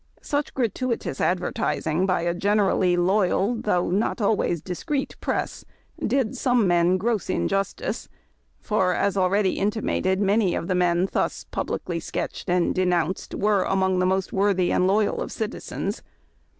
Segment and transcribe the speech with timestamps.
[0.23, 5.63] Such gratuitous advertising by a generally loyal, though not always discreet press
[5.99, 8.09] did some men gross injustice;
[8.59, 13.99] for, as already intimated, many of the men thus publicly sketched and denounced were among
[13.99, 16.01] the most worthy and loyal of citizens.